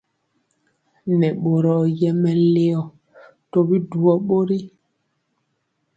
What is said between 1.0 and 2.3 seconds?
Nɛ boro yɛ